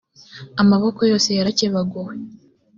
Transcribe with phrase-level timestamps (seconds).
[0.61, 2.13] amaboko yose yarakebaguwe